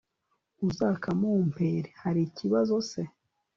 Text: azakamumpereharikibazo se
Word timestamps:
azakamumpereharikibazo 0.67 2.75
se 2.89 3.01